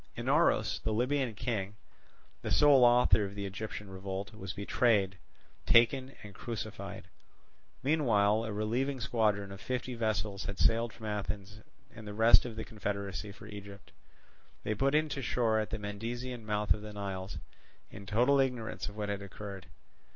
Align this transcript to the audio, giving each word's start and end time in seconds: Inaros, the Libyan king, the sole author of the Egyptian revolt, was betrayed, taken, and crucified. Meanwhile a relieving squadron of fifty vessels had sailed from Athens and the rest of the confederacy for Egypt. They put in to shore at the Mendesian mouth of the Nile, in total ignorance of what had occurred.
Inaros, 0.17 0.81
the 0.81 0.91
Libyan 0.93 1.35
king, 1.35 1.75
the 2.41 2.49
sole 2.49 2.83
author 2.83 3.23
of 3.23 3.35
the 3.35 3.45
Egyptian 3.45 3.87
revolt, 3.87 4.33
was 4.33 4.51
betrayed, 4.51 5.19
taken, 5.67 6.13
and 6.23 6.33
crucified. 6.33 7.03
Meanwhile 7.83 8.45
a 8.45 8.51
relieving 8.51 8.99
squadron 8.99 9.51
of 9.51 9.61
fifty 9.61 9.93
vessels 9.93 10.45
had 10.45 10.57
sailed 10.57 10.91
from 10.91 11.05
Athens 11.05 11.59
and 11.95 12.07
the 12.07 12.15
rest 12.15 12.45
of 12.45 12.55
the 12.55 12.65
confederacy 12.65 13.31
for 13.31 13.45
Egypt. 13.45 13.91
They 14.63 14.73
put 14.73 14.95
in 14.95 15.07
to 15.09 15.21
shore 15.21 15.59
at 15.59 15.69
the 15.69 15.77
Mendesian 15.77 16.47
mouth 16.47 16.73
of 16.73 16.81
the 16.81 16.93
Nile, 16.93 17.29
in 17.91 18.07
total 18.07 18.39
ignorance 18.39 18.89
of 18.89 18.97
what 18.97 19.09
had 19.09 19.21
occurred. 19.21 19.67